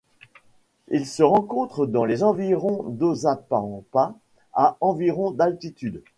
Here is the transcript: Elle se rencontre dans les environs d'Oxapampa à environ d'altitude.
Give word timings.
Elle 0.89 1.05
se 1.05 1.21
rencontre 1.21 1.85
dans 1.85 2.05
les 2.05 2.23
environs 2.23 2.85
d'Oxapampa 2.89 4.15
à 4.51 4.75
environ 4.81 5.29
d'altitude. 5.29 6.01